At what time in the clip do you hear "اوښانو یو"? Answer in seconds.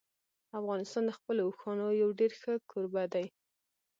1.47-2.09